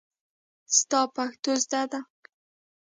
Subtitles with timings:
[0.77, 1.99] ستا پښتو زده ده.